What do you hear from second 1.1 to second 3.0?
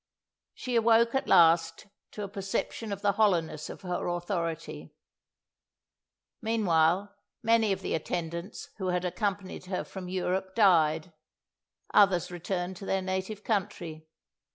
at last to a perception